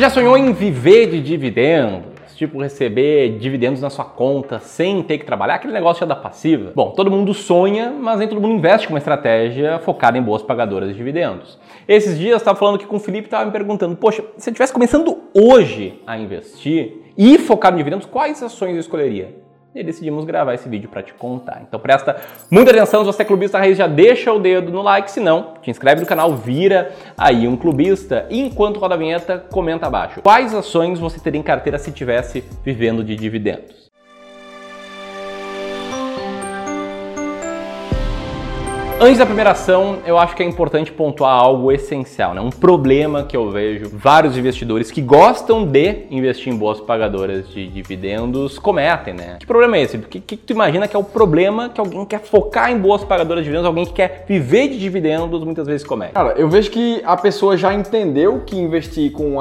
Já 0.00 0.08
sonhou 0.08 0.34
em 0.34 0.50
viver 0.54 1.10
de 1.10 1.20
dividendos? 1.20 2.34
Tipo, 2.34 2.58
receber 2.62 3.36
dividendos 3.38 3.82
na 3.82 3.90
sua 3.90 4.06
conta 4.06 4.58
sem 4.58 5.02
ter 5.02 5.18
que 5.18 5.26
trabalhar, 5.26 5.56
aquele 5.56 5.74
negócio 5.74 6.00
já 6.00 6.06
da 6.06 6.16
passiva. 6.16 6.72
Bom, 6.74 6.92
todo 6.92 7.10
mundo 7.10 7.34
sonha, 7.34 7.90
mas 7.90 8.18
nem 8.18 8.26
todo 8.26 8.40
mundo 8.40 8.54
investe 8.54 8.86
com 8.86 8.94
uma 8.94 8.98
estratégia 8.98 9.78
focada 9.80 10.16
em 10.16 10.22
boas 10.22 10.40
pagadoras 10.42 10.88
de 10.88 10.94
dividendos. 10.94 11.58
Esses 11.86 12.18
dias 12.18 12.30
eu 12.30 12.36
estava 12.38 12.58
falando 12.58 12.76
aqui 12.76 12.86
com 12.86 12.96
o 12.96 12.98
Felipe 12.98 13.26
estava 13.26 13.44
me 13.44 13.52
perguntando: 13.52 13.94
Poxa, 13.94 14.24
se 14.38 14.48
eu 14.48 14.52
estivesse 14.52 14.72
começando 14.72 15.18
hoje 15.34 16.00
a 16.06 16.16
investir 16.16 17.12
e 17.14 17.36
focar 17.36 17.74
em 17.74 17.76
dividendos, 17.76 18.06
quais 18.06 18.42
ações 18.42 18.72
eu 18.72 18.80
escolheria? 18.80 19.49
E 19.74 19.82
decidimos 19.82 20.24
gravar 20.24 20.54
esse 20.54 20.68
vídeo 20.68 20.88
para 20.88 21.02
te 21.02 21.14
contar. 21.14 21.62
Então 21.66 21.78
presta 21.78 22.16
muita 22.50 22.70
atenção, 22.70 23.00
se 23.00 23.06
você 23.06 23.22
é 23.22 23.24
clubista 23.24 23.58
raiz, 23.58 23.76
já 23.78 23.86
deixa 23.86 24.32
o 24.32 24.38
dedo 24.38 24.70
no 24.70 24.82
like, 24.82 25.10
se 25.10 25.20
não, 25.20 25.54
te 25.62 25.70
inscreve 25.70 26.00
no 26.00 26.06
canal, 26.06 26.34
vira 26.34 26.92
aí 27.16 27.46
um 27.46 27.56
clubista 27.56 28.26
e 28.30 28.40
enquanto 28.40 28.80
roda 28.80 28.94
a 28.94 28.98
vinheta, 28.98 29.38
comenta 29.50 29.86
abaixo. 29.86 30.20
Quais 30.22 30.54
ações 30.54 30.98
você 30.98 31.20
teria 31.20 31.40
em 31.40 31.44
carteira 31.44 31.78
se 31.78 31.92
tivesse 31.92 32.44
vivendo 32.64 33.04
de 33.04 33.14
dividendos? 33.16 33.79
Antes 39.02 39.16
da 39.16 39.24
primeira 39.24 39.52
ação, 39.52 40.00
eu 40.04 40.18
acho 40.18 40.36
que 40.36 40.42
é 40.42 40.46
importante 40.46 40.92
pontuar 40.92 41.32
algo 41.32 41.72
essencial, 41.72 42.34
né? 42.34 42.40
um 42.42 42.50
problema 42.50 43.22
que 43.22 43.34
eu 43.34 43.50
vejo 43.50 43.88
vários 43.94 44.36
investidores 44.36 44.90
que 44.90 45.00
gostam 45.00 45.64
de 45.64 46.04
investir 46.10 46.52
em 46.52 46.56
boas 46.58 46.78
pagadoras 46.80 47.48
de 47.48 47.66
dividendos 47.68 48.58
cometem. 48.58 49.14
Né? 49.14 49.38
Que 49.40 49.46
problema 49.46 49.78
é 49.78 49.84
esse? 49.84 49.96
O 49.96 50.00
que, 50.00 50.20
que 50.20 50.36
tu 50.36 50.52
imagina 50.52 50.86
que 50.86 50.94
é 50.94 50.98
o 50.98 51.02
problema 51.02 51.70
que 51.70 51.80
alguém 51.80 52.04
quer 52.04 52.20
focar 52.20 52.70
em 52.70 52.76
boas 52.76 53.02
pagadoras 53.02 53.42
de 53.42 53.44
dividendos, 53.44 53.66
alguém 53.66 53.86
que 53.86 53.94
quer 53.94 54.26
viver 54.28 54.68
de 54.68 54.78
dividendos 54.78 55.42
muitas 55.44 55.66
vezes 55.66 55.86
comete? 55.86 56.12
Cara, 56.12 56.34
eu 56.36 56.50
vejo 56.50 56.70
que 56.70 57.00
a 57.02 57.16
pessoa 57.16 57.56
já 57.56 57.72
entendeu 57.72 58.42
que 58.44 58.54
investir 58.54 59.12
com 59.12 59.36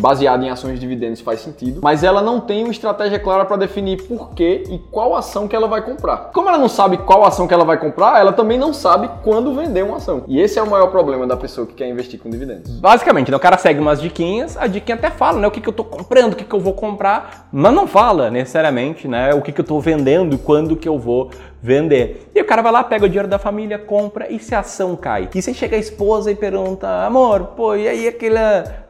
baseado 0.00 0.42
em 0.42 0.50
ações 0.50 0.74
de 0.74 0.80
dividendos 0.80 1.20
faz 1.20 1.38
sentido, 1.38 1.78
mas 1.84 2.02
ela 2.02 2.20
não 2.20 2.40
tem 2.40 2.64
uma 2.64 2.72
estratégia 2.72 3.20
clara 3.20 3.44
para 3.44 3.58
definir 3.58 4.02
por 4.08 4.30
que 4.30 4.64
e 4.68 4.80
qual 4.90 5.14
ação 5.14 5.46
que 5.46 5.54
ela 5.54 5.68
vai 5.68 5.82
comprar. 5.82 6.32
Como 6.34 6.48
ela 6.48 6.58
não 6.58 6.68
sabe 6.68 6.96
qual 6.96 7.24
ação 7.24 7.46
que 7.46 7.54
ela 7.54 7.64
vai 7.64 7.78
comprar, 7.78 8.18
ela 8.18 8.32
também 8.32 8.58
não 8.58 8.74
sabe 8.74 9.03
sabe 9.04 9.22
quando 9.22 9.54
vender 9.54 9.82
uma 9.82 9.96
ação. 9.96 10.24
E 10.26 10.40
esse 10.40 10.58
é 10.58 10.62
o 10.62 10.68
maior 10.68 10.88
problema 10.88 11.26
da 11.26 11.36
pessoa 11.36 11.66
que 11.66 11.74
quer 11.74 11.88
investir 11.88 12.18
com 12.18 12.30
dividendos. 12.30 12.78
Basicamente, 12.80 13.30
né, 13.30 13.36
o 13.36 13.40
cara 13.40 13.56
segue 13.58 13.80
umas 13.80 14.00
diquinhas, 14.00 14.56
a 14.56 14.66
diquinha 14.66 14.96
até 14.96 15.10
fala, 15.10 15.40
né, 15.40 15.46
o 15.46 15.50
que, 15.50 15.60
que 15.60 15.68
eu 15.68 15.72
tô 15.72 15.84
comprando, 15.84 16.32
o 16.32 16.36
que, 16.36 16.44
que 16.44 16.54
eu 16.54 16.60
vou 16.60 16.74
comprar, 16.74 17.48
mas 17.52 17.72
não 17.72 17.86
fala 17.86 18.30
necessariamente, 18.30 19.06
né, 19.06 19.34
o 19.34 19.42
que, 19.42 19.52
que 19.52 19.60
eu 19.60 19.64
tô 19.64 19.80
vendendo, 19.80 20.38
quando 20.38 20.76
que 20.76 20.88
eu 20.88 20.98
vou 20.98 21.30
vender. 21.62 22.30
E 22.34 22.40
o 22.40 22.44
cara 22.44 22.60
vai 22.60 22.72
lá, 22.72 22.84
pega 22.84 23.06
o 23.06 23.08
dinheiro 23.08 23.28
da 23.28 23.38
família, 23.38 23.78
compra 23.78 24.30
e 24.30 24.38
se 24.38 24.54
a 24.54 24.60
ação 24.60 24.94
cai. 24.96 25.28
E 25.34 25.40
você 25.40 25.54
chega 25.54 25.76
a 25.76 25.78
esposa 25.78 26.30
e 26.30 26.34
pergunta, 26.34 27.04
amor, 27.04 27.52
pô, 27.56 27.74
e 27.74 27.88
aí 27.88 28.06
aquele, 28.06 28.38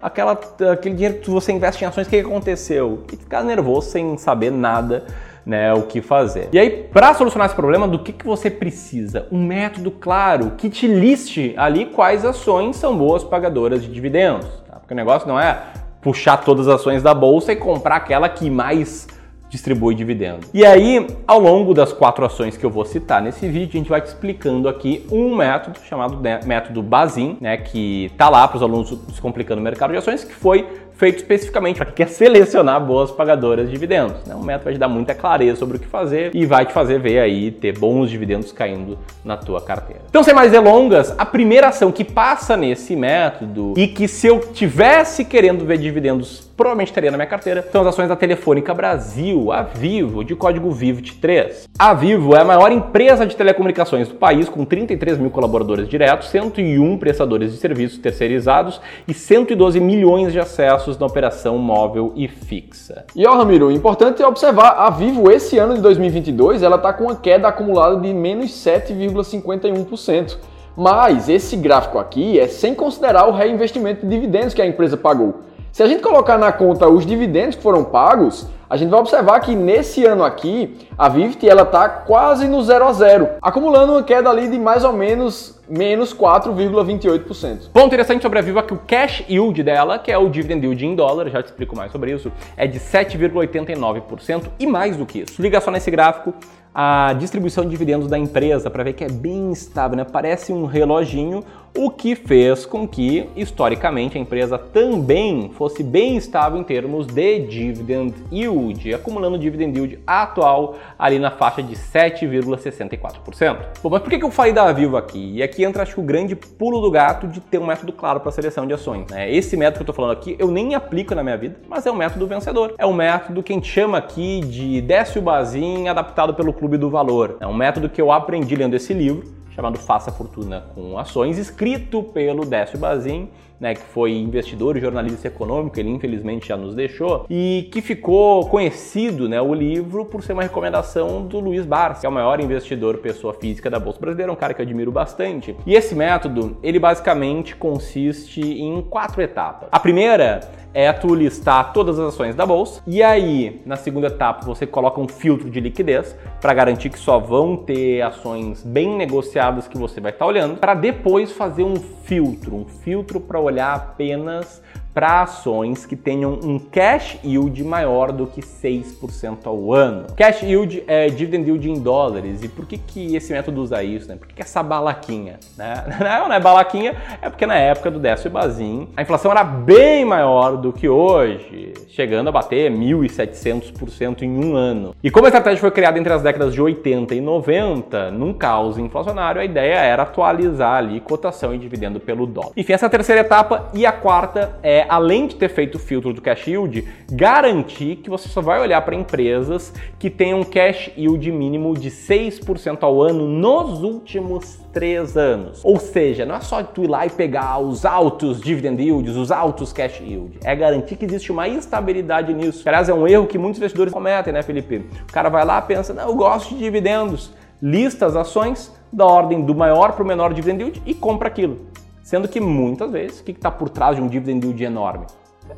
aquela, 0.03 0.33
aquele 0.73 0.95
dinheiro 0.95 1.19
que 1.21 1.31
você 1.31 1.53
investe 1.53 1.85
em 1.85 1.87
ações, 1.87 2.07
o 2.07 2.11
que, 2.11 2.21
que 2.21 2.27
aconteceu? 2.27 3.05
E 3.13 3.17
ficar 3.17 3.45
nervoso 3.45 3.91
sem 3.91 4.17
saber 4.19 4.51
nada 4.51 5.05
né, 5.45 5.73
o 5.75 5.83
que 5.83 6.01
fazer. 6.01 6.49
E 6.53 6.59
aí, 6.59 6.71
para 6.71 7.15
solucionar 7.15 7.47
esse 7.47 7.55
problema, 7.55 7.87
do 7.87 7.99
que, 7.99 8.13
que 8.13 8.25
você 8.25 8.51
precisa? 8.51 9.27
Um 9.31 9.45
método 9.45 9.91
claro 9.91 10.53
que 10.57 10.71
te 10.71 10.87
liste 10.87 11.55
ali 11.57 11.87
quais 11.87 12.25
ações 12.25 12.77
são 12.77 12.97
boas 12.97 13.23
pagadoras 13.23 13.83
de 13.83 13.89
dividendos. 13.89 14.49
Tá? 14.69 14.77
Porque 14.77 14.95
o 14.95 14.97
negócio 14.97 15.29
não 15.29 15.39
é 15.39 15.59
puxar 16.01 16.39
todas 16.39 16.69
as 16.69 16.81
ações 16.81 17.03
da 17.03 17.15
bolsa 17.15 17.53
e 17.53 17.57
comprar 17.57 17.97
aquela 17.97 18.29
que 18.29 18.51
mais 18.51 19.07
distribui 19.49 19.95
dividendos. 19.95 20.51
E 20.53 20.67
aí, 20.67 21.07
ao 21.27 21.39
longo 21.39 21.73
das 21.73 21.93
quatro 21.93 22.27
ações 22.27 22.57
que 22.57 22.67
eu 22.67 22.71
vou 22.71 22.85
citar 22.85 23.23
nesse 23.23 23.49
vídeo, 23.49 23.71
a 23.75 23.79
gente 23.79 23.89
vai 23.89 24.01
te 24.01 24.09
explicando 24.09 24.69
aqui 24.69 25.07
um 25.13 25.37
método 25.37 25.79
chamado 25.89 26.21
método 26.45 26.83
Bazin, 26.83 27.39
né, 27.41 27.57
que 27.57 28.11
tá 28.19 28.29
lá 28.29 28.49
para 28.49 28.57
os 28.57 28.63
alunos 28.63 28.99
se 29.13 29.21
complicando 29.21 29.61
no 29.61 29.65
mercado 29.65 29.93
de 29.93 29.97
ações, 29.97 30.25
que 30.25 30.35
foi 30.35 30.69
feito 30.97 31.17
especificamente 31.19 31.77
para 31.77 31.87
quem 31.87 31.95
quer 31.95 32.09
selecionar 32.09 32.81
boas 32.81 33.11
pagadoras 33.11 33.67
de 33.67 33.73
dividendos. 33.73 34.25
Né? 34.27 34.35
Um 34.35 34.43
método 34.43 34.65
vai 34.65 34.75
te 34.75 34.79
dar 34.79 34.89
muita 34.89 35.15
clareza 35.15 35.59
sobre 35.59 35.77
o 35.77 35.81
que 35.81 35.87
fazer 35.87 36.31
e 36.35 36.47
vai 36.47 36.65
te 36.65 36.73
fazer 36.73 36.99
ver 37.01 37.19
aí 37.19 37.51
ter 37.51 37.77
bons 37.79 38.11
dividendos 38.11 38.53
caindo 38.53 38.99
na 39.25 39.37
tua 39.37 39.61
carteira. 39.61 40.03
Então, 40.09 40.23
sem 40.23 40.35
mais 40.35 40.53
delongas, 40.53 41.15
a 41.19 41.27
primeira 41.27 41.69
ação 41.69 41.91
que 41.91 42.05
passa 42.05 42.57
nesse 42.57 42.95
método 42.95 43.75
e 43.77 43.89
que 43.89 44.07
se 44.07 44.27
eu 44.27 44.41
tivesse 44.41 45.25
querendo 45.25 45.65
ver 45.65 45.79
dividendos 45.79 46.44
provavelmente 46.57 46.89
estaria 46.89 47.11
na 47.11 47.17
minha 47.17 47.27
carteira, 47.27 47.67
são 47.71 47.81
as 47.83 47.89
ações 47.89 48.09
da 48.09 48.17
Telefônica 48.17 48.73
Brasil, 48.73 49.53
a 49.53 49.63
Vivo, 49.63 50.25
de 50.25 50.35
código 50.35 50.71
VIVT3. 50.71 51.69
A 51.79 51.95
Vivo 51.95 52.35
é 52.35 52.41
a 52.41 52.45
maior 52.45 52.71
empresa 52.71 53.27
de 53.27 53.37
telecomunicações 53.37 54.09
do 54.09 54.15
país, 54.15 54.49
com 54.49 54.65
33 54.65 55.19
mil 55.19 55.31
colaboradores 55.31 55.89
diretos, 55.89 56.29
101 56.29 56.99
prestadores 56.99 57.53
de 57.53 57.59
serviços 57.59 57.99
terceirizados 57.99 58.81
e 59.07 59.15
112 59.15 59.81
milhões 59.81 60.33
de 60.33 60.39
acessos 60.39 60.99
na 60.99 61.07
operação 61.07 61.59
móvel 61.59 62.13
e 62.15 62.29
fixa. 62.29 63.05
E 63.15 63.27
ó, 63.27 63.37
Ramiro, 63.37 63.71
importante 63.71 64.23
é 64.23 64.27
observar, 64.27 64.75
a 64.79 64.91
Vivo 64.91 65.31
esse 65.31 65.59
ano 65.59 65.75
de 65.75 65.81
2022, 65.81 66.63
ela 66.63 66.77
está 66.77 66.93
com 66.93 67.05
uma 67.05 67.17
queda 67.17 67.49
acumulada 67.49 68.01
de 68.01 68.13
menos 68.15 68.51
7,51%. 68.51 70.37
Mas 70.77 71.29
esse 71.29 71.57
gráfico 71.57 71.99
aqui 71.99 72.39
é 72.39 72.49
sem 72.49 72.75
considerar 72.75 73.29
o 73.29 73.33
reinvestimento 73.33 74.05
de 74.05 74.13
dividendos 74.13 74.53
que 74.53 74.61
a 74.61 74.67
empresa 74.67 74.97
pagou. 74.97 75.43
Se 75.75 75.83
a 75.83 75.89
gente 75.89 76.03
colocar 76.03 76.39
na 76.39 76.53
conta 76.53 76.89
os 76.89 77.05
dividendos 77.05 77.57
que 77.57 77.63
foram 77.65 77.83
pagos, 77.83 78.47
a 78.69 78.77
gente 78.77 78.91
vai 78.91 79.01
observar 79.01 79.41
que 79.41 79.55
nesse 79.55 80.05
ano 80.05 80.25
aqui, 80.25 80.89
a 80.97 81.09
Vivt 81.09 81.47
ela 81.49 81.63
está 81.63 81.89
quase 81.89 82.49
no 82.49 82.63
zero 82.63 82.87
a 82.87 82.93
zero, 82.93 83.29
acumulando 83.41 83.93
uma 83.93 84.03
queda 84.03 84.31
ali 84.31 84.49
de 84.49 84.59
mais 84.59 84.85
ou 84.85 84.93
menos 84.93 85.55
menos 85.69 86.15
4,28%. 86.15 87.71
Ponto 87.73 87.87
interessante 87.87 88.23
sobre 88.23 88.39
a 88.39 88.43
Vivo 88.43 88.59
é 88.59 88.63
que 88.63 88.75
o 88.75 88.79
cash 88.79 89.25
yield 89.29 89.63
dela, 89.63 89.99
que 89.99 90.13
é 90.13 90.19
o 90.19 90.29
dividend 90.29 90.67
yield 90.67 90.87
em 90.87 90.95
dólar, 90.95 91.31
já 91.31 91.43
te 91.43 91.47
explico 91.47 91.75
mais 91.75 91.91
sobre 91.91 92.13
isso, 92.13 92.31
é 92.57 92.67
de 92.67 92.79
7,89% 92.79 94.43
e 94.59 94.67
mais 94.67 94.97
do 94.97 95.07
que 95.07 95.21
isso. 95.21 95.41
Liga 95.41 95.61
só 95.61 95.71
nesse 95.71 95.91
gráfico, 95.91 96.35
a 96.75 97.13
distribuição 97.13 97.63
de 97.63 97.71
dividendos 97.71 98.09
da 98.09 98.19
empresa 98.19 98.69
para 98.69 98.83
ver 98.83 98.95
que 98.95 99.05
é 99.05 99.09
bem 99.09 99.53
estável, 99.53 99.97
né? 99.97 100.05
Parece 100.05 100.53
um 100.53 100.65
reloginho, 100.65 101.45
o 101.77 101.89
que 101.89 102.17
fez 102.17 102.67
com 102.67 102.87
que, 102.87 103.29
historicamente, 103.37 104.19
a 104.19 104.21
empresa 104.21 104.59
também 104.59 105.51
fosse 105.55 105.85
bem 105.85 106.17
estável 106.17 106.59
em 106.59 106.65
termos 106.65 107.07
de 107.07 107.41
dividend 107.47 108.15
yield, 108.33 108.54
acumulando 108.95 109.39
dividend 109.39 109.77
yield 109.77 109.99
atual 110.07 110.77
ali 110.99 111.19
na 111.19 111.31
faixa 111.31 111.63
de 111.63 111.75
7,64%. 111.75 113.57
Bom, 113.83 113.91
mas 113.91 114.03
por 114.03 114.11
que 114.11 114.23
eu 114.23 114.31
falei 114.31 114.53
da 114.53 114.71
Vivo 114.73 114.97
aqui? 114.97 115.37
E 115.37 115.43
aqui 115.43 115.65
entra, 115.65 115.83
acho 115.83 115.95
que, 115.95 116.01
o 116.01 116.05
grande 116.05 116.35
pulo 116.35 116.81
do 116.81 116.91
gato 116.91 117.27
de 117.27 117.41
ter 117.41 117.59
um 117.59 117.67
método 117.67 117.93
claro 117.93 118.21
para 118.21 118.31
seleção 118.31 118.67
de 118.67 118.75
ações. 118.75 119.11
Né? 119.11 119.33
Esse 119.33 119.57
método 119.57 119.77
que 119.77 119.83
eu 119.83 119.93
estou 119.93 119.95
falando 119.95 120.13
aqui, 120.13 120.37
eu 120.39 120.51
nem 120.51 120.75
aplico 120.75 121.15
na 121.15 121.23
minha 121.23 121.37
vida, 121.37 121.57
mas 121.69 121.87
é 121.87 121.91
um 121.91 121.97
método 121.97 122.27
vencedor. 122.27 122.75
É 122.79 122.87
um 122.87 122.93
método 122.93 123.43
que 123.43 123.53
a 123.53 123.57
gente 123.57 123.69
chama 123.69 123.99
aqui 123.99 124.41
de 124.41 124.81
Décio 124.81 125.21
Bazin 125.21 125.89
adaptado 125.89 126.35
pelo 126.35 126.53
Clube 126.53 126.77
do 126.77 126.91
Valor. 126.91 127.37
É 127.41 127.47
um 127.47 127.55
método 127.55 127.89
que 127.89 128.01
eu 128.01 128.13
aprendi 128.13 128.55
lendo 128.55 128.75
esse 128.75 128.93
livro, 128.93 129.35
chamado 129.51 129.79
Faça 129.79 130.11
Fortuna 130.11 130.65
com 130.75 130.99
Ações, 130.99 131.39
escrito 131.39 132.03
pelo 132.03 132.45
Décio 132.45 132.79
Bazin 132.79 133.29
né, 133.65 133.75
que 133.75 133.81
foi 133.81 134.13
investidor 134.13 134.77
e 134.77 134.81
jornalista 134.81 135.27
econômico, 135.27 135.81
ele 135.81 135.89
infelizmente 135.89 136.49
já 136.49 136.55
nos 136.55 136.75
deixou, 136.75 137.25
e 137.31 137.67
que 137.73 137.81
ficou 137.81 138.47
conhecido, 138.47 139.27
né, 139.27 139.41
o 139.41 139.55
livro 139.55 140.05
por 140.05 140.23
ser 140.23 140.35
uma 140.35 140.43
recomendação 140.43 141.23
do 141.27 141.41
Luiz 141.41 141.65
Barça, 141.65 142.03
que 142.03 142.07
é 142.07 142.09
o 142.11 142.13
maior 142.13 142.39
investidor 142.41 142.99
pessoa 142.99 143.33
física 143.33 143.71
da 143.71 143.79
Bolsa 143.79 143.99
Brasileira, 143.99 144.31
um 144.31 144.37
cara 144.37 144.53
que 144.53 144.61
eu 144.61 144.67
admiro 144.67 144.93
bastante. 144.93 145.57
E 145.65 145.75
esse 145.75 145.95
método, 145.95 146.59
ele 146.63 146.79
basicamente 146.79 147.57
consiste 147.57 148.43
em 148.43 148.83
quatro 148.83 149.23
etapas. 149.23 149.67
A 149.73 149.81
primeira 149.81 150.43
é 150.75 150.93
tu 150.93 151.15
listar 151.15 151.73
todas 151.73 151.99
as 152.01 152.13
ações 152.13 152.35
da 152.35 152.45
bolsa 152.45 152.83
e 152.85 153.01
aí 153.01 153.63
na 153.65 153.77
segunda 153.77 154.09
etapa 154.09 154.45
você 154.45 154.67
coloca 154.67 155.01
um 155.01 155.07
filtro 155.07 155.49
de 155.49 155.61
liquidez 155.61 156.17
para 156.41 156.53
garantir 156.53 156.91
que 156.91 156.99
só 156.99 157.21
vão 157.21 157.57
ter 157.57 158.03
ações 158.03 158.63
bem 158.65 158.97
negociadas 158.97 159.69
que 159.69 159.79
você 159.79 160.01
vai 160.01 160.11
estar 160.11 160.25
tá 160.25 160.29
olhando, 160.29 160.57
para 160.57 160.75
depois 160.75 161.31
fazer 161.31 161.63
um 161.63 161.77
filtro, 161.77 162.57
um 162.57 162.65
filtro 162.65 163.21
para 163.21 163.39
olhar 163.39 163.54
apenas 163.61 164.63
para 164.95 165.23
ações 165.23 165.85
que 165.85 165.97
tenham 165.97 166.39
um 166.43 166.59
cash 166.59 167.19
yield 167.25 167.63
maior 167.65 168.13
do 168.13 168.29
que 168.29 168.41
6% 168.41 169.39
ao 169.45 169.73
ano. 169.73 170.07
Cash 170.17 170.43
yield 170.45 170.85
é 170.87 171.09
dividend 171.09 171.49
yield 171.49 171.69
em 171.69 171.81
dólares. 171.81 172.45
E 172.45 172.49
por 172.49 172.65
que, 172.65 172.79
que 172.79 173.17
esse 173.17 173.33
método 173.33 173.61
usa 173.61 173.83
isso? 173.83 174.09
Né? 174.09 174.15
Por 174.17 174.29
que, 174.29 174.35
que 174.35 174.43
essa 174.43 174.63
balaquinha? 174.63 175.41
Né? 175.59 175.85
Não, 175.99 176.33
é 176.33 176.39
balaquinha, 176.39 176.95
é 177.21 177.29
porque 177.29 177.45
na 177.45 177.57
época 177.57 177.91
do 177.91 177.99
Décio 177.99 178.31
Bazin 178.31 178.89
a 178.97 179.03
inflação 179.03 179.33
era 179.33 179.43
bem 179.43 180.05
maior 180.05 180.57
do 180.57 180.73
que 180.73 180.89
hoje, 180.89 181.75
chegando 181.89 182.29
a 182.29 182.33
bater 182.33 182.71
1.700% 182.71 184.23
em 184.23 184.45
um 184.45 184.55
ano. 184.55 184.95
E 185.03 185.11
como 185.11 185.27
a 185.27 185.29
estratégia 185.29 185.61
foi 185.61 185.73
criada 185.73 185.99
entre 185.99 186.13
as 186.13 186.23
décadas 186.23 186.55
de 186.55 186.63
80 186.63 187.15
e 187.15 187.21
90, 187.21 188.13
num 188.13 188.33
caos 188.33 188.79
inflacionário, 188.79 189.41
a 189.41 189.45
ideia 189.45 189.75
era 189.75 190.05
atualizar 190.05 190.77
ali 190.77 191.01
cotação 191.01 191.53
e 191.53 191.59
dividendo 191.59 191.99
pelo 191.99 192.27
dólar. 192.27 192.53
Enfim, 192.57 192.73
essa 192.73 192.87
é 192.87 192.89
a 192.89 192.91
terceira 192.91 193.23
etapa 193.23 193.71
e 193.75 193.85
a 193.85 193.93
quarta 193.93 194.57
é 194.63 194.84
além 194.89 195.27
de 195.27 195.37
ter 195.37 195.49
feito 195.49 195.77
o 195.77 195.79
filtro 195.79 196.13
do 196.13 196.21
cash 196.21 196.47
yield, 196.47 196.87
garantir 197.11 197.97
que 197.97 198.11
você 198.11 198.29
só 198.29 198.41
vai 198.41 198.61
olhar 198.61 198.81
para 198.83 198.95
empresas 198.95 199.73
que 199.99 200.11
tenham 200.11 200.41
um 200.41 200.45
cash 200.45 200.91
yield 200.97 201.31
mínimo 201.33 201.75
de 201.75 201.91
6% 201.91 202.79
ao 202.83 203.03
ano 203.03 203.27
nos 203.27 203.83
últimos 203.83 204.59
três 204.73 205.17
anos. 205.17 205.65
Ou 205.65 205.79
seja, 205.79 206.27
não 206.27 206.35
é 206.35 206.41
só 206.41 206.63
tu 206.63 206.85
ir 206.85 206.89
lá 206.89 207.07
e 207.07 207.11
pegar 207.11 207.59
os 207.59 207.85
altos 207.85 208.41
dividend 208.41 208.83
yields, 208.83 209.17
os 209.17 209.31
altos 209.31 209.73
cash 209.73 210.01
yield. 210.01 210.39
É 210.45 210.55
garantir 210.55 210.97
que 210.97 211.05
existe 211.05 211.31
uma 211.31 211.49
estabilidade 211.49 212.35
nisso. 212.35 212.69
Aliás, 212.69 212.89
é 212.89 212.95
um 212.95 213.07
erro 213.07 213.27
que 213.27 213.39
muitos 213.39 213.59
investidores 213.59 213.93
cometem, 213.93 214.33
né, 214.33 214.43
Felipe? 214.43 214.85
O 215.09 215.13
cara 215.13 215.29
vai 215.29 215.45
lá 215.45 215.63
pensa, 215.63 215.95
não, 215.95 216.09
eu 216.09 216.15
gosto 216.15 216.55
de 216.55 216.59
dividendos. 216.59 217.33
Lista 217.63 218.07
as 218.07 218.17
ações 218.17 218.73
da 218.93 219.07
ordem 219.07 219.43
do 219.43 219.55
maior 219.55 219.93
para 219.93 220.03
o 220.03 220.07
menor 220.07 220.35
dividend 220.35 220.63
yield 220.63 220.83
e 220.85 220.93
compra 220.93 221.29
aquilo. 221.29 221.67
Sendo 222.05 222.29
que 222.29 222.39
muitas 222.39 222.93
vezes, 222.93 223.21
o 223.21 223.25
que 223.25 223.33
está 223.33 223.51
por 223.51 223.71
trás 223.71 223.97
de 223.97 224.03
um 224.03 224.09
dividend 224.09 224.45
yield 224.45 224.63
enorme? 224.63 225.07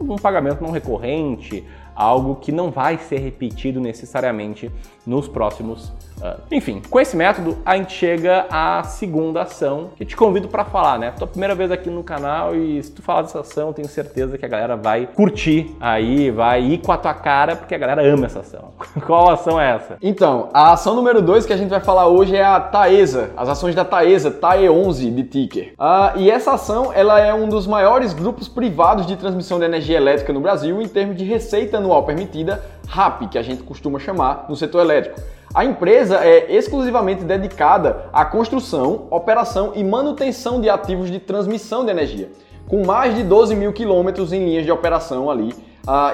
Um 0.01 0.15
pagamento 0.15 0.63
não 0.63 0.71
recorrente, 0.71 1.65
algo 1.97 2.37
que 2.37 2.53
não 2.53 2.71
vai 2.71 2.99
ser 2.99 3.19
repetido 3.19 3.81
necessariamente 3.81 4.71
nos 5.07 5.27
próximos 5.27 5.93
anos. 6.23 6.41
Enfim, 6.51 6.83
com 6.89 7.01
esse 7.01 7.17
método 7.17 7.59
a 7.65 7.77
gente 7.77 7.93
chega 7.93 8.47
à 8.51 8.83
segunda 8.83 9.43
ação 9.43 9.91
que 9.97 10.05
te 10.05 10.17
convido 10.17 10.49
para 10.49 10.65
falar, 10.65 10.99
né? 10.99 11.13
Tua 11.13 11.27
primeira 11.27 11.55
vez 11.55 11.71
aqui 11.71 11.91
no 11.91 12.03
canal 12.03 12.55
e 12.55 12.83
se 12.83 12.91
tu 12.93 13.03
falar 13.03 13.23
dessa 13.23 13.41
ação, 13.41 13.73
tenho 13.73 13.89
certeza 13.89 14.39
que 14.39 14.45
a 14.45 14.49
galera 14.49 14.77
vai 14.77 15.07
curtir 15.07 15.75
aí, 15.81 16.31
vai 16.31 16.63
ir 16.63 16.79
com 16.79 16.93
a 16.93 16.97
tua 16.97 17.15
cara, 17.15 17.57
porque 17.57 17.75
a 17.75 17.79
galera 17.79 18.03
ama 18.03 18.27
essa 18.27 18.41
ação. 18.41 18.71
Qual 19.07 19.31
ação 19.31 19.61
é 19.61 19.75
essa? 19.75 19.99
Então, 20.03 20.49
a 20.53 20.73
ação 20.73 20.95
número 20.95 21.21
2 21.21 21.47
que 21.47 21.53
a 21.53 21.57
gente 21.57 21.71
vai 21.71 21.81
falar 21.81 22.07
hoje 22.07 22.37
é 22.37 22.45
a 22.45 22.61
Taesa, 22.61 23.31
as 23.37 23.49
ações 23.49 23.75
da 23.75 23.85
Taesa, 23.85 24.31
TAE11 24.31 25.15
de 25.15 25.25
ticker. 25.25 25.75
Ah, 25.79 26.15
e 26.17 26.31
essa 26.31 26.53
ação, 26.53 26.93
ela 26.93 27.21
é 27.21 27.33
um 27.33 27.49
dos 27.49 27.67
maiores 27.67 28.13
grupos 28.13 28.49
privados 28.49 29.07
de 29.07 29.17
transmissão 29.17 29.59
de 29.59 29.65
energia 29.65 29.97
elétrica 29.97 30.33
no 30.33 30.41
Brasil 30.41 30.81
em 30.81 30.89
termos 30.89 31.17
de 31.17 31.25
receita 31.25 31.81
anual 31.87 32.03
permitida, 32.03 32.63
RAP, 32.89 33.31
que 33.31 33.39
a 33.39 33.43
gente 33.43 33.63
costuma 33.63 33.99
chamar 33.99 34.47
no 34.49 34.57
setor 34.57 34.81
elétrico. 34.81 35.21
A 35.55 35.65
empresa 35.65 36.25
é 36.25 36.53
exclusivamente 36.53 37.25
dedicada 37.25 38.07
à 38.13 38.25
construção, 38.25 39.07
operação 39.11 39.73
e 39.75 39.83
manutenção 39.83 40.61
de 40.61 40.69
ativos 40.69 41.11
de 41.11 41.19
transmissão 41.19 41.85
de 41.85 41.91
energia, 41.91 42.31
com 42.69 42.85
mais 42.85 43.15
de 43.15 43.23
12 43.23 43.55
mil 43.55 43.73
quilômetros 43.73 44.33
em 44.33 44.45
linhas 44.45 44.65
de 44.65 44.73
operação 44.73 45.31
ali 45.31 45.55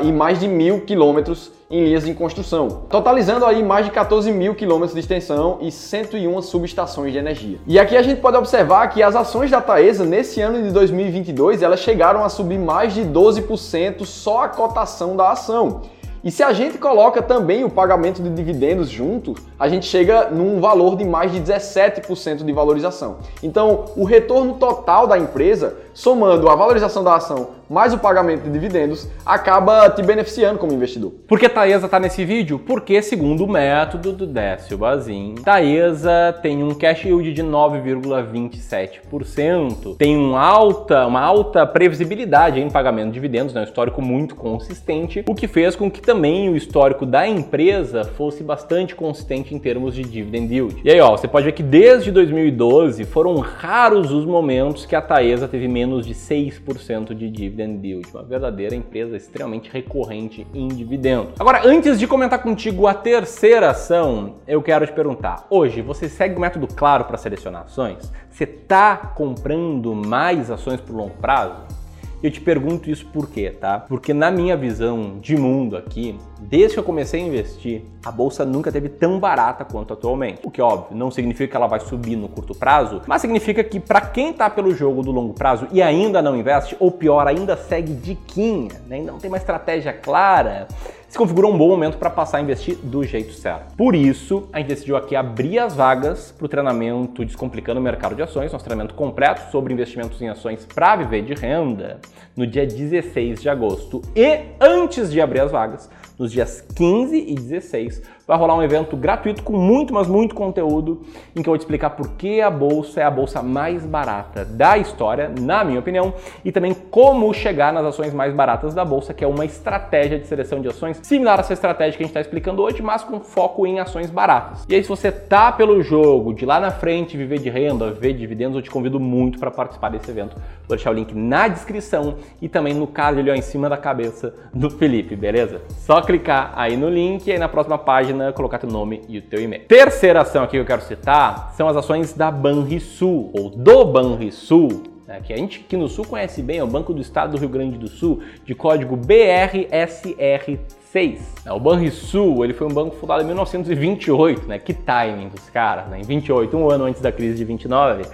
e 0.02 0.12
mais 0.12 0.38
de 0.38 0.48
mil 0.48 0.82
quilômetros 0.82 1.50
em 1.70 1.84
linhas 1.86 2.04
de 2.04 2.12
construção, 2.12 2.68
totalizando 2.90 3.46
aí 3.46 3.62
mais 3.62 3.86
de 3.86 3.92
14 3.92 4.30
mil 4.30 4.54
quilômetros 4.54 4.92
de 4.92 5.00
extensão 5.00 5.56
e 5.62 5.72
101 5.72 6.42
subestações 6.42 7.12
de 7.12 7.18
energia. 7.18 7.58
E 7.66 7.80
aqui 7.80 7.96
a 7.96 8.02
gente 8.02 8.20
pode 8.20 8.36
observar 8.36 8.86
que 8.88 9.02
as 9.02 9.16
ações 9.16 9.50
da 9.50 9.60
Taesa 9.62 10.04
nesse 10.04 10.42
ano 10.42 10.62
de 10.62 10.70
2022 10.70 11.62
elas 11.62 11.80
chegaram 11.80 12.22
a 12.22 12.28
subir 12.28 12.58
mais 12.58 12.92
de 12.92 13.02
12% 13.02 14.04
só 14.04 14.44
a 14.44 14.48
cotação 14.48 15.16
da 15.16 15.30
ação. 15.30 15.80
E 16.24 16.30
se 16.30 16.42
a 16.42 16.52
gente 16.52 16.78
coloca 16.78 17.20
também 17.20 17.64
o 17.64 17.70
pagamento 17.70 18.22
de 18.22 18.30
dividendos 18.30 18.88
junto, 18.88 19.34
a 19.58 19.68
gente 19.68 19.86
chega 19.86 20.30
num 20.30 20.60
valor 20.60 20.94
de 20.96 21.04
mais 21.04 21.32
de 21.32 21.40
17% 21.40 22.44
de 22.44 22.52
valorização. 22.52 23.16
Então, 23.42 23.86
o 23.96 24.04
retorno 24.04 24.54
total 24.54 25.08
da 25.08 25.18
empresa, 25.18 25.78
somando 25.94 26.48
a 26.48 26.54
valorização 26.54 27.04
da 27.04 27.16
ação 27.16 27.62
mais 27.72 27.94
o 27.94 27.98
pagamento 27.98 28.42
de 28.42 28.50
dividendos, 28.50 29.08
acaba 29.24 29.88
te 29.88 30.02
beneficiando 30.02 30.58
como 30.58 30.74
investidor. 30.74 31.10
Por 31.26 31.40
que 31.40 31.48
Taesa 31.48 31.86
está 31.86 31.98
nesse 31.98 32.22
vídeo? 32.22 32.58
Porque, 32.58 33.00
segundo 33.00 33.44
o 33.44 33.48
método 33.48 34.12
do 34.12 34.26
Décio 34.26 34.76
Bazin, 34.76 35.36
Taesa 35.42 36.38
tem 36.42 36.62
um 36.62 36.74
cash 36.74 37.06
yield 37.06 37.32
de 37.32 37.42
9,27%, 37.42 39.96
tem 39.96 40.18
um 40.18 40.36
alta, 40.36 41.06
uma 41.06 41.22
alta 41.22 41.66
previsibilidade 41.66 42.60
em 42.60 42.68
pagamento 42.68 43.06
de 43.06 43.14
dividendos, 43.14 43.54
né? 43.54 43.62
um 43.62 43.64
histórico 43.64 44.02
muito 44.02 44.34
consistente, 44.34 45.24
o 45.26 45.34
que 45.34 45.48
fez 45.48 45.74
com 45.74 45.90
que 45.90 46.02
também 46.02 46.50
o 46.50 46.56
histórico 46.56 47.06
da 47.06 47.26
empresa 47.26 48.04
fosse 48.04 48.44
bastante 48.44 48.94
consistente 48.94 49.54
em 49.54 49.58
termos 49.58 49.94
de 49.94 50.02
dividend 50.02 50.52
yield. 50.52 50.76
E 50.84 50.90
aí, 50.90 51.00
ó, 51.00 51.12
você 51.12 51.26
pode 51.26 51.46
ver 51.46 51.52
que 51.52 51.62
desde 51.62 52.10
2012 52.10 53.06
foram 53.06 53.36
raros 53.36 54.12
os 54.12 54.26
momentos 54.26 54.84
que 54.84 54.94
a 54.94 55.00
Taesa 55.00 55.48
teve 55.48 55.68
menos 55.68 55.81
de 56.06 56.14
6% 56.14 57.14
de 57.14 57.30
dividend 57.30 57.86
yield, 57.86 58.08
uma 58.12 58.22
verdadeira 58.22 58.74
empresa 58.74 59.16
extremamente 59.16 59.70
recorrente 59.70 60.46
em 60.54 60.68
dividendos. 60.68 61.40
Agora, 61.40 61.66
antes 61.66 61.98
de 61.98 62.06
comentar 62.06 62.42
contigo 62.42 62.86
a 62.86 62.94
terceira 62.94 63.70
ação, 63.70 64.36
eu 64.46 64.62
quero 64.62 64.86
te 64.86 64.92
perguntar: 64.92 65.46
hoje 65.50 65.82
você 65.82 66.08
segue 66.08 66.36
o 66.36 66.40
método 66.40 66.66
claro 66.66 67.04
para 67.04 67.16
selecionar 67.16 67.62
ações? 67.62 68.12
Você 68.30 68.44
está 68.44 68.96
comprando 68.96 69.94
mais 69.94 70.50
ações 70.50 70.80
por 70.80 70.94
longo 70.94 71.14
prazo? 71.20 71.81
Eu 72.22 72.30
te 72.30 72.40
pergunto 72.40 72.88
isso 72.88 73.04
por 73.06 73.28
quê, 73.28 73.50
tá? 73.50 73.80
Porque 73.80 74.14
na 74.14 74.30
minha 74.30 74.56
visão 74.56 75.18
de 75.18 75.36
mundo 75.36 75.76
aqui, 75.76 76.16
desde 76.38 76.74
que 76.74 76.78
eu 76.78 76.84
comecei 76.84 77.20
a 77.20 77.26
investir, 77.26 77.82
a 78.04 78.12
bolsa 78.12 78.44
nunca 78.44 78.70
teve 78.70 78.88
tão 78.88 79.18
barata 79.18 79.64
quanto 79.64 79.92
atualmente. 79.92 80.38
O 80.44 80.50
que 80.50 80.62
óbvio, 80.62 80.96
não 80.96 81.10
significa 81.10 81.50
que 81.50 81.56
ela 81.56 81.66
vai 81.66 81.80
subir 81.80 82.14
no 82.14 82.28
curto 82.28 82.54
prazo, 82.54 83.02
mas 83.08 83.20
significa 83.20 83.64
que 83.64 83.80
para 83.80 84.00
quem 84.00 84.32
tá 84.32 84.48
pelo 84.48 84.72
jogo 84.72 85.02
do 85.02 85.10
longo 85.10 85.34
prazo 85.34 85.66
e 85.72 85.82
ainda 85.82 86.22
não 86.22 86.36
investe, 86.36 86.76
ou 86.78 86.92
pior, 86.92 87.26
ainda 87.26 87.56
segue 87.56 87.92
diquinha, 87.92 88.70
né? 88.86 88.96
ainda 88.96 89.10
não 89.10 89.18
tem 89.18 89.28
uma 89.28 89.36
estratégia 89.36 89.92
clara, 89.92 90.68
se 91.12 91.18
configurou 91.18 91.52
um 91.52 91.58
bom 91.58 91.68
momento 91.68 91.98
para 91.98 92.08
passar 92.08 92.38
a 92.38 92.40
investir 92.40 92.74
do 92.82 93.04
jeito 93.04 93.34
certo. 93.34 93.76
Por 93.76 93.94
isso, 93.94 94.48
a 94.50 94.58
gente 94.58 94.68
decidiu 94.68 94.96
aqui 94.96 95.14
abrir 95.14 95.58
as 95.58 95.76
vagas 95.76 96.32
para 96.32 96.46
o 96.46 96.48
treinamento 96.48 97.22
Descomplicando 97.22 97.78
o 97.78 97.82
Mercado 97.82 98.14
de 98.14 98.22
Ações, 98.22 98.50
nosso 98.50 98.64
treinamento 98.64 98.94
completo 98.94 99.52
sobre 99.52 99.74
investimentos 99.74 100.22
em 100.22 100.30
ações 100.30 100.64
para 100.64 100.96
viver 100.96 101.22
de 101.22 101.34
renda, 101.34 102.00
no 102.34 102.46
dia 102.46 102.66
16 102.66 103.42
de 103.42 103.48
agosto. 103.50 104.00
E 104.16 104.40
antes 104.58 105.12
de 105.12 105.20
abrir 105.20 105.40
as 105.40 105.52
vagas, 105.52 105.90
nos 106.18 106.32
dias 106.32 106.62
15 106.74 107.14
e 107.14 107.34
16, 107.34 108.00
vai 108.32 108.38
rolar 108.38 108.54
um 108.54 108.62
evento 108.62 108.96
gratuito 108.96 109.42
com 109.42 109.56
muito, 109.56 109.92
mas 109.92 110.08
muito 110.08 110.34
conteúdo, 110.34 111.02
em 111.36 111.42
que 111.42 111.48
eu 111.48 111.52
vou 111.52 111.58
te 111.58 111.62
explicar 111.62 111.90
por 111.90 112.12
que 112.12 112.40
a 112.40 112.50
bolsa 112.50 113.00
é 113.00 113.04
a 113.04 113.10
bolsa 113.10 113.42
mais 113.42 113.84
barata 113.84 114.44
da 114.44 114.78
história, 114.78 115.30
na 115.38 115.62
minha 115.62 115.78
opinião, 115.78 116.14
e 116.42 116.50
também 116.50 116.72
como 116.72 117.32
chegar 117.34 117.72
nas 117.72 117.84
ações 117.84 118.14
mais 118.14 118.32
baratas 118.32 118.74
da 118.74 118.84
bolsa, 118.84 119.12
que 119.12 119.22
é 119.22 119.26
uma 119.26 119.44
estratégia 119.44 120.18
de 120.18 120.26
seleção 120.26 120.60
de 120.60 120.68
ações 120.68 120.98
similar 121.02 121.38
a 121.38 121.40
essa 121.40 121.52
estratégia 121.52 121.96
que 121.96 122.02
a 122.02 122.06
gente 122.06 122.10
está 122.10 122.20
explicando 122.20 122.62
hoje, 122.62 122.80
mas 122.82 123.04
com 123.04 123.20
foco 123.20 123.66
em 123.66 123.80
ações 123.80 124.10
baratas. 124.10 124.64
E 124.68 124.74
aí, 124.74 124.82
se 124.82 124.88
você 124.88 125.12
tá 125.12 125.52
pelo 125.52 125.82
jogo 125.82 126.32
de 126.32 126.46
lá 126.46 126.58
na 126.58 126.70
frente 126.70 127.16
viver 127.16 127.38
de 127.38 127.50
renda, 127.50 127.90
viver 127.90 128.14
de 128.14 128.20
dividendos, 128.20 128.56
eu 128.56 128.62
te 128.62 128.70
convido 128.70 128.98
muito 128.98 129.38
para 129.38 129.50
participar 129.50 129.90
desse 129.90 130.10
evento. 130.10 130.36
Vou 130.66 130.76
deixar 130.76 130.90
o 130.90 130.94
link 130.94 131.14
na 131.14 131.48
descrição 131.48 132.16
e 132.40 132.48
também 132.48 132.72
no 132.72 132.86
card 132.86 133.20
ali 133.20 133.30
ó, 133.30 133.34
em 133.34 133.42
cima 133.42 133.68
da 133.68 133.76
cabeça 133.76 134.34
do 134.54 134.70
Felipe, 134.70 135.16
beleza? 135.16 135.60
Só 135.68 136.00
clicar 136.00 136.52
aí 136.54 136.76
no 136.76 136.88
link 136.88 137.26
e 137.26 137.32
aí 137.32 137.38
na 137.38 137.48
próxima 137.48 137.76
página 137.76 138.21
colocar 138.30 138.58
teu 138.58 138.70
nome 138.70 139.00
e 139.08 139.18
o 139.18 139.22
teu 139.22 139.40
e-mail. 139.40 139.64
Terceira 139.66 140.20
ação 140.20 140.44
aqui 140.44 140.52
que 140.52 140.58
eu 140.58 140.66
quero 140.66 140.82
citar 140.82 141.52
são 141.56 141.66
as 141.66 141.76
ações 141.76 142.12
da 142.12 142.30
Banrisul 142.30 143.32
ou 143.36 143.48
do 143.48 143.84
Banrisul, 143.86 144.82
né, 145.06 145.20
que 145.24 145.32
a 145.32 145.36
gente 145.36 145.62
aqui 145.66 145.76
no 145.76 145.88
Sul 145.88 146.04
conhece 146.04 146.42
bem, 146.42 146.58
é 146.58 146.64
o 146.64 146.66
Banco 146.66 146.92
do 146.92 147.00
Estado 147.00 147.32
do 147.32 147.38
Rio 147.38 147.48
Grande 147.48 147.78
do 147.78 147.88
Sul, 147.88 148.20
de 148.44 148.54
código 148.54 148.96
BRSR 148.96 150.58
6. 150.92 151.20
O 151.50 151.58
Banrisul 151.58 152.44
ele 152.44 152.52
foi 152.52 152.66
um 152.66 152.70
banco 152.70 152.94
fundado 152.96 153.22
em 153.22 153.26
1928, 153.26 154.46
né? 154.46 154.58
Que 154.58 154.74
timing 154.74 155.28
dos 155.28 155.48
caras, 155.48 155.88
né? 155.88 155.98
Em 155.98 156.02
28, 156.02 156.54
um 156.54 156.70
ano 156.70 156.84
antes 156.84 157.00
da 157.00 157.10
crise 157.10 157.38
de 157.38 157.44
29, 157.46 158.04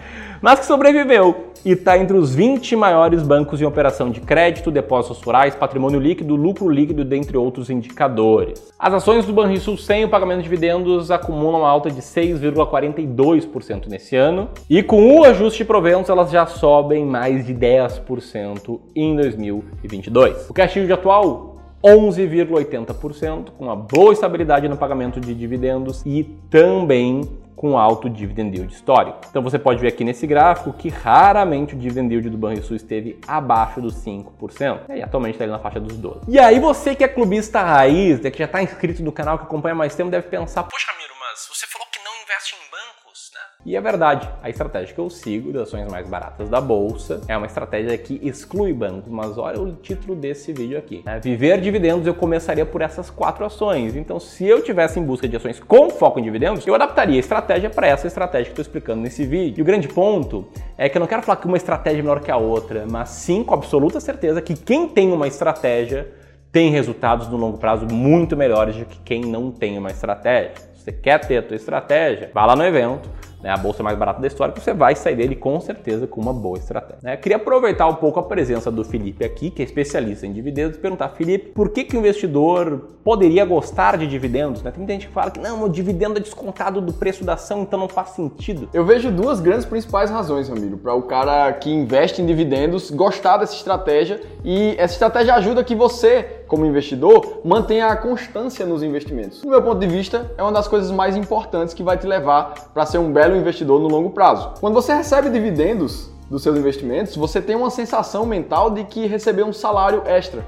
mas 0.40 0.61
que 0.61 0.66
sobreviveu 0.66 1.49
e 1.64 1.73
está 1.73 1.99
entre 1.99 2.16
os 2.16 2.32
20 2.32 2.76
maiores 2.76 3.20
bancos 3.20 3.61
em 3.61 3.64
operação 3.64 4.11
de 4.11 4.20
crédito, 4.20 4.70
depósitos 4.70 5.20
rurais, 5.20 5.56
patrimônio 5.56 5.99
líquido, 5.99 6.37
lucro 6.37 6.68
líquido, 6.68 7.04
dentre 7.04 7.37
outros 7.37 7.68
indicadores. 7.68 8.73
As 8.78 8.94
ações 8.94 9.26
do 9.26 9.32
Banrisul 9.32 9.76
sem 9.76 10.04
o 10.04 10.08
pagamento 10.08 10.38
de 10.38 10.44
dividendos 10.44 11.11
acumulam 11.11 11.62
uma 11.62 11.68
alta 11.68 11.90
de 11.90 12.00
6,42% 12.00 13.88
nesse 13.88 14.14
ano 14.14 14.50
e 14.70 14.85
com 14.85 15.18
o 15.18 15.25
ajuste 15.25 15.58
de 15.58 15.64
proventos 15.64 16.08
elas 16.11 16.30
já 16.30 16.47
sobem 16.47 17.04
mais 17.04 17.44
de 17.44 17.52
10% 17.52 18.78
em 18.94 19.16
2022. 19.16 20.49
O 20.49 20.54
cash 20.54 20.76
yield 20.76 20.92
atual 20.92 21.57
11,80%, 21.82 23.50
com 23.56 23.64
uma 23.64 23.76
boa 23.76 24.12
estabilidade 24.12 24.68
no 24.68 24.76
pagamento 24.76 25.20
de 25.20 25.35
dividendos 25.35 26.02
e 26.04 26.25
também 26.50 27.23
com 27.58 27.76
alto 27.76 28.08
dividend 28.08 28.56
yield 28.56 28.73
histórico. 28.73 29.18
Então 29.28 29.42
você 29.42 29.58
pode 29.58 29.80
ver 29.80 29.88
aqui 29.88 30.04
nesse 30.04 30.26
gráfico 30.28 30.73
que 30.73 30.88
raramente 30.88 31.75
o 31.75 31.78
dividend 31.78 32.14
yield 32.14 32.30
do 32.30 32.38
Banrisul 32.38 32.76
esteve 32.76 33.18
abaixo 33.26 33.80
dos 33.80 33.97
5%. 33.97 34.82
E 34.90 35.02
atualmente 35.02 35.35
está 35.35 35.47
na 35.47 35.58
faixa 35.58 35.80
dos 35.80 35.99
12%. 35.99 36.20
E 36.28 36.38
aí 36.38 36.61
você 36.61 36.94
que 36.94 37.02
é 37.02 37.08
clubista 37.08 37.61
raiz, 37.61 38.20
né, 38.20 38.30
que 38.30 38.38
já 38.38 38.44
está 38.44 38.62
inscrito 38.62 39.02
no 39.02 39.11
canal, 39.11 39.38
que 39.38 39.44
acompanha 39.44 39.75
mais 39.75 39.94
tempo, 39.94 40.08
deve 40.08 40.28
pensar, 40.28 40.62
poxa 40.62 40.87
Miro, 40.99 41.17
você 41.47 41.66
falou 41.66 41.87
que 41.92 41.99
não 42.00 42.11
investe 42.25 42.57
em 42.57 42.71
bancos, 42.71 43.30
E 43.64 43.76
é 43.76 43.80
verdade, 43.80 44.28
a 44.42 44.50
estratégia 44.50 44.95
que 44.95 45.00
eu 45.00 45.09
sigo 45.09 45.52
das 45.52 45.68
ações 45.68 45.88
mais 45.88 46.09
baratas 46.09 46.49
da 46.49 46.61
bolsa 46.61 47.21
é 47.28 47.37
uma 47.37 47.47
estratégia 47.47 47.97
que 47.97 48.18
exclui 48.23 48.73
bancos, 48.73 49.09
mas 49.09 49.38
olha 49.38 49.61
o 49.61 49.76
título 49.76 50.16
desse 50.16 50.52
vídeo 50.52 50.76
aqui. 50.76 51.02
Né? 51.04 51.21
Viver 51.21 51.61
dividendos 51.61 52.07
eu 52.07 52.14
começaria 52.14 52.66
por 52.66 52.83
essas 52.83 53.09
quatro 53.09 53.45
ações. 53.45 53.95
Então, 53.95 54.18
se 54.18 54.47
eu 54.47 54.62
tivesse 54.62 54.99
em 54.99 55.04
busca 55.04 55.28
de 55.28 55.37
ações 55.37 55.61
com 55.61 55.90
foco 55.90 56.18
em 56.18 56.25
dividendos, 56.25 56.66
eu 56.66 56.75
adaptaria 56.75 57.16
a 57.16 57.21
estratégia 57.21 57.71
para 57.71 57.87
essa 57.87 58.07
estratégia 58.07 58.47
que 58.47 58.61
estou 58.61 58.62
explicando 58.62 59.02
nesse 59.02 59.25
vídeo. 59.25 59.61
E 59.61 59.62
o 59.62 59.64
grande 59.64 59.87
ponto 59.87 60.50
é 60.76 60.88
que 60.88 60.97
eu 60.97 61.00
não 61.00 61.07
quero 61.07 61.23
falar 61.23 61.37
que 61.37 61.47
uma 61.47 61.57
estratégia 61.57 62.00
é 62.00 62.02
melhor 62.02 62.21
que 62.21 62.30
a 62.30 62.37
outra, 62.37 62.87
mas 62.90 63.11
sim 63.11 63.45
com 63.45 63.54
absoluta 63.54 64.00
certeza 64.00 64.42
que 64.42 64.57
quem 64.57 64.88
tem 64.88 65.12
uma 65.12 65.28
estratégia 65.28 66.12
tem 66.50 66.71
resultados 66.71 67.28
no 67.28 67.37
longo 67.37 67.59
prazo 67.59 67.87
muito 67.87 68.37
melhores 68.37 68.76
do 68.76 68.85
que 68.87 68.99
quem 69.00 69.21
não 69.21 69.50
tem 69.50 69.76
uma 69.76 69.90
estratégia. 69.90 70.67
Você 70.88 70.92
quer 70.92 71.21
ter 71.21 71.37
a 71.37 71.42
tua 71.42 71.54
estratégia, 71.54 72.30
vá 72.33 72.47
lá 72.47 72.57
no 72.57 72.64
evento 72.64 73.11
né, 73.42 73.50
a 73.50 73.57
bolsa 73.57 73.83
mais 73.83 73.97
barata 73.97 74.21
da 74.21 74.26
história, 74.26 74.54
você 74.57 74.73
vai 74.73 74.95
sair 74.95 75.16
dele 75.16 75.37
com 75.37 75.61
certeza 75.61 76.07
com 76.07 76.21
uma 76.21 76.33
boa 76.33 76.59
estratégia. 76.59 76.99
Né? 77.02 77.16
Queria 77.16 77.37
aproveitar 77.37 77.87
um 77.87 77.95
pouco 77.95 78.18
a 78.18 78.23
presença 78.23 78.71
do 78.71 78.85
Felipe 78.85 79.25
aqui, 79.25 79.50
que 79.50 79.62
é 79.62 79.64
especialista 79.64 80.26
em 80.26 80.33
dividendos, 80.33 80.76
e 80.76 80.80
perguntar, 80.80 81.11
Felipe, 81.11 81.50
por 81.50 81.71
que, 81.71 81.85
que 81.85 81.97
o 81.97 82.00
investidor 82.00 82.88
poderia 83.04 83.45
gostar 83.45 83.97
de 83.97 84.07
dividendos? 84.07 84.62
Né? 84.62 84.71
Tem 84.71 84.87
gente 84.87 85.07
que 85.07 85.12
fala 85.12 85.30
que 85.30 85.40
não, 85.40 85.62
o 85.62 85.68
dividendo 85.68 86.18
é 86.18 86.21
descontado 86.21 86.80
do 86.80 86.92
preço 86.92 87.25
da 87.25 87.35
ação, 87.35 87.62
então 87.62 87.78
não 87.78 87.88
faz 87.88 88.11
sentido. 88.11 88.68
Eu 88.73 88.85
vejo 88.85 89.11
duas 89.11 89.40
grandes 89.40 89.64
principais 89.64 90.11
razões, 90.11 90.49
Ramiro, 90.49 90.76
para 90.76 90.95
o 90.95 91.02
cara 91.02 91.52
que 91.52 91.71
investe 91.71 92.21
em 92.21 92.26
dividendos 92.26 92.90
gostar 92.90 93.38
dessa 93.38 93.54
estratégia 93.54 94.21
e 94.45 94.75
essa 94.78 94.95
estratégia 94.95 95.35
ajuda 95.35 95.62
que 95.62 95.75
você 95.75 96.38
como 96.49 96.67
investidor, 96.67 97.43
mantenha 97.45 97.88
a 97.88 97.97
constância 97.97 98.67
nos 98.67 98.83
investimentos. 98.83 99.43
Do 99.43 99.50
meu 99.50 99.62
ponto 99.62 99.78
de 99.78 99.87
vista, 99.87 100.33
é 100.37 100.43
uma 100.43 100.50
das 100.50 100.67
coisas 100.67 100.90
mais 100.90 101.14
importantes 101.14 101.75
que 101.75 101.83
vai 101.83 101.97
te 101.97 102.07
levar 102.07 102.55
para 102.73 102.87
ser 102.87 102.99
um 102.99 103.12
belo 103.12 103.37
investidor 103.37 103.78
no 103.78 103.87
longo 103.87 104.11
prazo. 104.11 104.55
Quando 104.59 104.75
você 104.75 104.95
recebe 104.95 105.28
dividendos 105.31 106.11
dos 106.31 106.43
seus 106.43 106.59
investimentos, 106.59 107.14
você 107.14 107.40
tem 107.40 107.55
uma 107.55 107.71
sensação 107.71 108.26
mental 108.26 108.71
de 108.71 108.85
que 108.85 109.07
recebeu 109.07 109.47
um 109.47 109.52
salário 109.52 110.02
extra. 110.07 110.45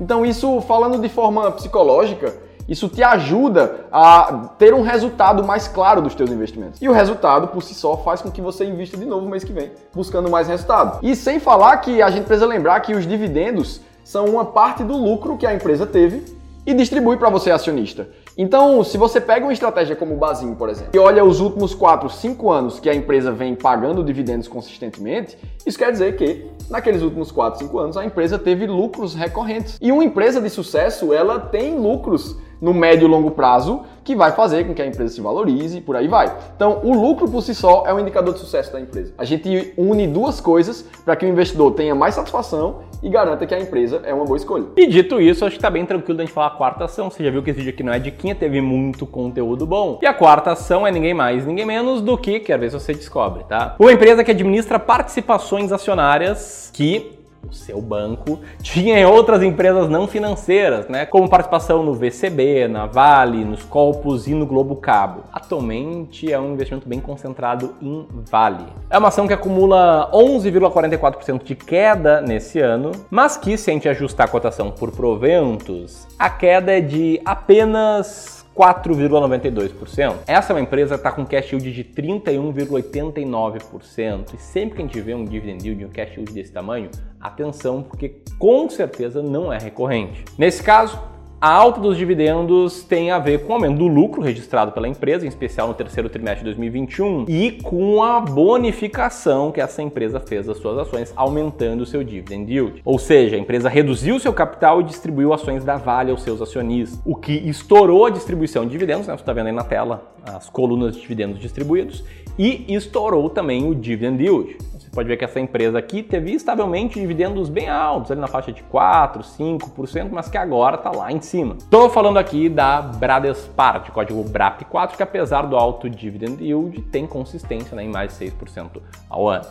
Então, 0.00 0.24
isso, 0.24 0.60
falando 0.62 0.98
de 0.98 1.08
forma 1.08 1.52
psicológica, 1.52 2.34
isso 2.68 2.88
te 2.88 3.02
ajuda 3.02 3.86
a 3.92 4.50
ter 4.58 4.72
um 4.72 4.82
resultado 4.82 5.44
mais 5.44 5.68
claro 5.68 6.00
dos 6.00 6.14
teus 6.14 6.30
investimentos. 6.30 6.80
E 6.80 6.88
o 6.88 6.92
resultado, 6.92 7.48
por 7.48 7.62
si 7.62 7.74
só, 7.74 7.96
faz 7.98 8.22
com 8.22 8.30
que 8.30 8.40
você 8.40 8.64
invista 8.64 8.96
de 8.96 9.04
novo 9.04 9.28
mês 9.28 9.44
que 9.44 9.52
vem, 9.52 9.70
buscando 9.94 10.30
mais 10.30 10.48
resultado. 10.48 10.98
E 11.02 11.14
sem 11.14 11.38
falar 11.38 11.76
que 11.78 12.00
a 12.00 12.10
gente 12.10 12.24
precisa 12.24 12.46
lembrar 12.46 12.80
que 12.80 12.94
os 12.94 13.06
dividendos 13.06 13.80
são 14.04 14.26
uma 14.26 14.44
parte 14.44 14.84
do 14.84 14.96
lucro 14.96 15.36
que 15.36 15.46
a 15.46 15.54
empresa 15.54 15.86
teve 15.86 16.22
e 16.64 16.72
distribui 16.74 17.16
para 17.16 17.28
você 17.28 17.50
acionista. 17.50 18.08
Então, 18.38 18.82
se 18.82 18.96
você 18.96 19.20
pega 19.20 19.44
uma 19.44 19.52
estratégia 19.52 19.94
como 19.94 20.14
o 20.14 20.16
Basim, 20.16 20.54
por 20.54 20.68
exemplo, 20.68 20.92
e 20.94 20.98
olha 20.98 21.24
os 21.24 21.40
últimos 21.40 21.74
4, 21.74 22.08
5 22.08 22.50
anos 22.50 22.80
que 22.80 22.88
a 22.88 22.94
empresa 22.94 23.30
vem 23.30 23.54
pagando 23.54 24.02
dividendos 24.02 24.48
consistentemente, 24.48 25.36
isso 25.66 25.76
quer 25.76 25.92
dizer 25.92 26.16
que 26.16 26.46
naqueles 26.70 27.02
últimos 27.02 27.30
4, 27.30 27.58
5 27.58 27.78
anos 27.78 27.96
a 27.96 28.04
empresa 28.04 28.38
teve 28.38 28.66
lucros 28.66 29.14
recorrentes. 29.14 29.76
E 29.82 29.92
uma 29.92 30.04
empresa 30.04 30.40
de 30.40 30.48
sucesso, 30.48 31.12
ela 31.12 31.38
tem 31.38 31.76
lucros 31.76 32.36
no 32.60 32.72
médio 32.72 33.06
e 33.06 33.10
longo 33.10 33.32
prazo 33.32 33.82
que 34.04 34.14
vai 34.14 34.30
fazer 34.30 34.64
com 34.66 34.72
que 34.72 34.80
a 34.80 34.86
empresa 34.86 35.14
se 35.14 35.20
valorize 35.20 35.78
e 35.78 35.80
por 35.80 35.96
aí 35.96 36.06
vai. 36.06 36.32
Então, 36.54 36.80
o 36.84 36.94
lucro 36.94 37.28
por 37.28 37.42
si 37.42 37.54
só 37.54 37.84
é 37.86 37.92
um 37.92 37.98
indicador 37.98 38.32
de 38.34 38.40
sucesso 38.40 38.72
da 38.72 38.80
empresa. 38.80 39.12
A 39.18 39.24
gente 39.24 39.74
une 39.76 40.06
duas 40.06 40.40
coisas 40.40 40.82
para 41.04 41.16
que 41.16 41.26
o 41.26 41.28
investidor 41.28 41.72
tenha 41.72 41.94
mais 41.94 42.14
satisfação 42.14 42.82
e 43.02 43.08
garanta 43.08 43.46
que 43.46 43.54
a 43.54 43.60
empresa 43.60 44.00
é 44.04 44.14
uma 44.14 44.24
boa 44.24 44.36
escolha. 44.36 44.66
E 44.76 44.86
dito 44.86 45.20
isso, 45.20 45.44
acho 45.44 45.56
que 45.56 45.62
tá 45.62 45.70
bem 45.70 45.84
tranquilo 45.84 46.18
da 46.18 46.24
gente 46.24 46.32
falar 46.32 46.48
a 46.48 46.50
quarta 46.50 46.84
ação. 46.84 47.10
Você 47.10 47.24
já 47.24 47.30
viu 47.30 47.42
que 47.42 47.50
esse 47.50 47.58
vídeo 47.58 47.72
aqui 47.72 47.82
não 47.82 47.92
é 47.92 47.98
diquinha, 47.98 48.34
teve 48.34 48.60
muito 48.60 49.06
conteúdo 49.06 49.66
bom. 49.66 49.98
E 50.00 50.06
a 50.06 50.14
quarta 50.14 50.52
ação 50.52 50.86
é 50.86 50.90
ninguém 50.90 51.14
mais, 51.14 51.44
ninguém 51.44 51.66
menos 51.66 52.00
do 52.00 52.16
que, 52.16 52.40
quer 52.40 52.58
ver 52.58 52.70
se 52.70 52.78
você 52.78 52.94
descobre, 52.94 53.44
tá? 53.44 53.74
Uma 53.78 53.92
empresa 53.92 54.22
que 54.22 54.30
administra 54.30 54.78
participações 54.78 55.72
acionárias 55.72 56.70
que 56.72 57.21
o 57.48 57.52
seu 57.52 57.80
banco, 57.80 58.40
tinha 58.62 58.98
em 58.98 59.04
outras 59.04 59.42
empresas 59.42 59.88
não 59.88 60.06
financeiras, 60.06 60.88
né, 60.88 61.04
como 61.06 61.28
participação 61.28 61.82
no 61.82 61.94
VCB, 61.94 62.68
na 62.68 62.86
Vale, 62.86 63.44
nos 63.44 63.62
Colpos 63.62 64.26
e 64.26 64.34
no 64.34 64.46
Globo 64.46 64.76
Cabo. 64.76 65.24
Atualmente 65.32 66.32
é 66.32 66.38
um 66.38 66.52
investimento 66.52 66.88
bem 66.88 67.00
concentrado 67.00 67.74
em 67.80 68.06
Vale. 68.30 68.64
É 68.88 68.98
uma 68.98 69.08
ação 69.08 69.26
que 69.26 69.34
acumula 69.34 70.10
11,44% 70.12 71.42
de 71.42 71.54
queda 71.54 72.20
nesse 72.20 72.60
ano, 72.60 72.92
mas 73.10 73.36
que 73.36 73.56
se 73.56 73.70
a 73.70 73.74
gente 73.74 73.88
ajustar 73.88 74.26
a 74.26 74.30
cotação 74.30 74.70
por 74.70 74.92
proventos, 74.92 76.06
a 76.18 76.30
queda 76.30 76.72
é 76.72 76.80
de 76.80 77.20
apenas 77.24 78.41
4,92%. 78.56 80.14
Essa 80.26 80.52
é 80.52 80.54
uma 80.54 80.60
empresa 80.60 80.94
que 80.94 81.00
está 81.00 81.10
com 81.10 81.24
cash 81.24 81.52
yield 81.52 81.72
de 81.72 81.84
31,89%. 81.84 84.34
E 84.34 84.38
sempre 84.38 84.76
que 84.76 84.82
a 84.82 84.86
gente 84.86 85.00
vê 85.00 85.14
um 85.14 85.24
dividend 85.24 85.66
yield, 85.66 85.86
um 85.86 85.90
cash 85.90 86.16
yield 86.16 86.32
desse 86.32 86.52
tamanho, 86.52 86.90
atenção, 87.20 87.82
porque 87.82 88.16
com 88.38 88.68
certeza 88.68 89.22
não 89.22 89.52
é 89.52 89.58
recorrente. 89.58 90.24
Nesse 90.36 90.62
caso, 90.62 91.00
a 91.42 91.50
alta 91.50 91.80
dos 91.80 91.98
dividendos 91.98 92.84
tem 92.84 93.10
a 93.10 93.18
ver 93.18 93.42
com 93.42 93.50
o 93.50 93.54
aumento 93.56 93.78
do 93.78 93.88
lucro 93.88 94.22
registrado 94.22 94.70
pela 94.70 94.86
empresa, 94.86 95.26
em 95.26 95.28
especial 95.28 95.66
no 95.66 95.74
terceiro 95.74 96.08
trimestre 96.08 96.38
de 96.38 96.44
2021, 96.44 97.24
e 97.26 97.58
com 97.60 98.00
a 98.00 98.20
bonificação 98.20 99.50
que 99.50 99.60
essa 99.60 99.82
empresa 99.82 100.20
fez 100.20 100.46
das 100.46 100.58
suas 100.58 100.78
ações, 100.78 101.12
aumentando 101.16 101.80
o 101.80 101.86
seu 101.86 102.04
dividend 102.04 102.48
yield. 102.48 102.80
Ou 102.84 102.96
seja, 102.96 103.34
a 103.34 103.38
empresa 103.40 103.68
reduziu 103.68 104.20
seu 104.20 104.32
capital 104.32 104.82
e 104.82 104.84
distribuiu 104.84 105.32
ações 105.32 105.64
da 105.64 105.76
Vale 105.76 106.12
aos 106.12 106.22
seus 106.22 106.40
acionistas, 106.40 107.00
o 107.04 107.16
que 107.16 107.32
estourou 107.32 108.06
a 108.06 108.10
distribuição 108.10 108.64
de 108.64 108.70
dividendos, 108.70 109.08
né? 109.08 109.14
você 109.14 109.22
está 109.22 109.32
vendo 109.32 109.48
aí 109.48 109.52
na 109.52 109.64
tela 109.64 110.12
as 110.24 110.48
colunas 110.48 110.94
de 110.94 111.00
dividendos 111.00 111.40
distribuídos, 111.40 112.04
e 112.38 112.72
estourou 112.72 113.28
também 113.28 113.68
o 113.68 113.74
dividend 113.74 114.22
yield 114.22 114.56
pode 114.92 115.08
ver 115.08 115.16
que 115.16 115.24
essa 115.24 115.40
empresa 115.40 115.78
aqui 115.78 116.02
teve 116.02 116.32
estavelmente 116.32 117.00
dividendos 117.00 117.48
bem 117.48 117.68
altos, 117.68 118.10
ali 118.10 118.20
na 118.20 118.28
faixa 118.28 118.52
de 118.52 118.62
4, 118.64 119.22
5%, 119.22 120.10
mas 120.12 120.28
que 120.28 120.36
agora 120.36 120.76
está 120.76 120.90
lá 120.90 121.10
em 121.10 121.20
cima. 121.20 121.56
Estou 121.58 121.88
falando 121.88 122.18
aqui 122.18 122.48
da 122.48 122.82
Bradespar, 122.82 123.82
de 123.82 123.90
código 123.90 124.22
BRAP4, 124.24 124.96
que 124.96 125.02
apesar 125.02 125.42
do 125.42 125.56
alto 125.56 125.88
dividend 125.88 126.42
yield, 126.42 126.82
tem 126.82 127.06
consistência 127.06 127.74
né, 127.74 127.84
em 127.84 127.88
mais 127.88 128.16
de 128.16 128.26
6% 128.26 128.80
ao 129.08 129.28
ano. 129.28 129.46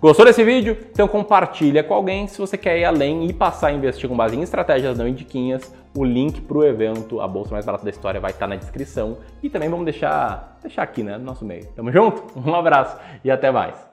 Gostou 0.00 0.26
desse 0.26 0.44
vídeo? 0.44 0.76
Então 0.92 1.08
compartilha 1.08 1.82
com 1.82 1.94
alguém. 1.94 2.26
Se 2.26 2.38
você 2.38 2.58
quer 2.58 2.78
ir 2.78 2.84
além 2.84 3.26
e 3.26 3.32
passar 3.32 3.68
a 3.68 3.72
investir 3.72 4.08
com 4.08 4.14
base 4.14 4.36
em 4.36 4.42
estratégias 4.42 4.98
não 4.98 5.08
indiquinhas, 5.08 5.74
o 5.96 6.04
link 6.04 6.42
para 6.42 6.58
o 6.58 6.64
evento, 6.64 7.20
a 7.20 7.26
bolsa 7.26 7.52
mais 7.52 7.64
barata 7.64 7.84
da 7.84 7.90
história, 7.90 8.20
vai 8.20 8.30
estar 8.30 8.46
na 8.46 8.56
descrição. 8.56 9.16
E 9.42 9.48
também 9.48 9.68
vamos 9.68 9.86
deixar, 9.86 10.58
deixar 10.60 10.82
aqui, 10.82 11.02
né, 11.02 11.16
no 11.16 11.24
nosso 11.24 11.44
meio. 11.44 11.66
Tamo 11.74 11.90
junto? 11.90 12.22
Um 12.38 12.54
abraço 12.54 12.98
e 13.24 13.30
até 13.30 13.50
mais. 13.50 13.92